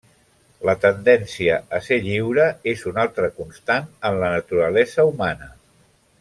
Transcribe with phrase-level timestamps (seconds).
[0.69, 5.53] La tendència a ser lliure és una altra constant en la naturalesa humana.